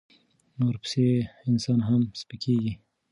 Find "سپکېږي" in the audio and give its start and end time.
2.19-2.73